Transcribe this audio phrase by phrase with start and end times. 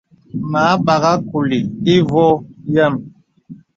[0.51, 1.59] Mə a bagha kùlì
[1.95, 2.31] ìvɔ̄ɔ̄
[2.73, 2.93] yəm.